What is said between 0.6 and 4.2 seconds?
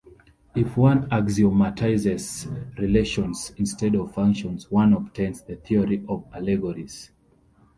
one axiomatizes relations instead of